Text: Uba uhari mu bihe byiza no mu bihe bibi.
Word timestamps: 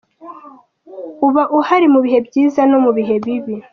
Uba 1.27 1.43
uhari 1.59 1.87
mu 1.93 1.99
bihe 2.05 2.19
byiza 2.27 2.61
no 2.71 2.77
mu 2.83 2.91
bihe 2.97 3.15
bibi. 3.25 3.55